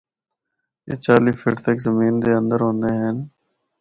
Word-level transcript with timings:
اے 0.87 0.93
چالی 1.03 1.33
فٹ 1.41 1.55
تک 1.65 1.77
زمین 1.87 2.15
دے 2.21 2.31
اند 2.37 2.51
ہوندے 2.61 2.91
ہن۔ 3.01 3.17